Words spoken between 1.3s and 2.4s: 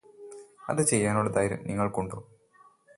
ധൈര്യം നിങ്ങൾക്കുണ്ടോ